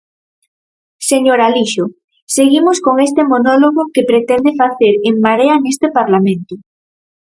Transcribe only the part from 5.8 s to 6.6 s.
parlamento.